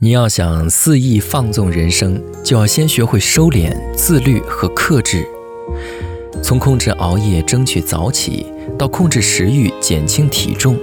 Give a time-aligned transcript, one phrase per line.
[0.00, 5.26] 你要想肆意放纵人生，就要先学会收敛、自律和克制。
[6.40, 8.46] 从控制熬夜、争取早起，
[8.78, 10.78] 到控制食欲、减轻体重，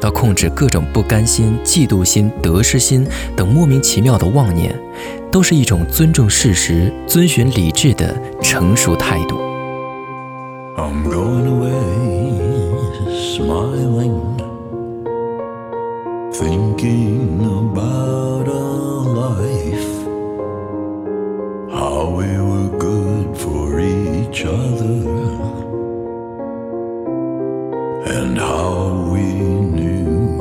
[0.00, 3.04] 到控制各种不甘心、嫉妒心、得失心
[3.34, 4.72] 等莫名其妙的妄念，
[5.32, 9.36] 都是一种尊重事实、遵循理智的成熟态度。
[10.76, 11.74] I'm going away,
[13.36, 14.20] smiling,
[16.32, 18.09] thinking about
[28.80, 29.24] how we
[29.76, 30.38] knew.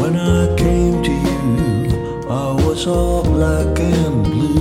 [0.00, 4.53] When I came to you, I was all black and blue.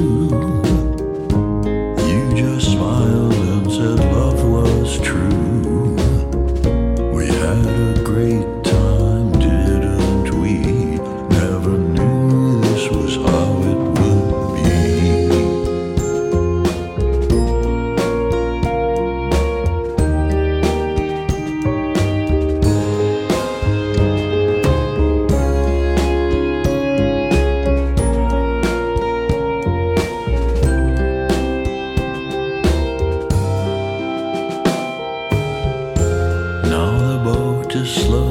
[37.86, 38.23] slow.